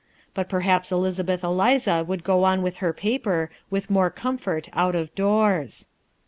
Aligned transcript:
But 0.33 0.49
perhaps 0.49 0.91
Elizabeth 0.91 1.43
Eliza 1.43 2.03
would 2.03 2.23
go 2.23 2.43
on 2.43 2.63
with 2.63 2.77
her 2.77 2.91
paper 2.91 3.51
with 3.69 3.91
more 3.91 4.09
comfort 4.09 4.67
out 4.73 4.95
of 4.95 5.13
doors. 5.13 5.87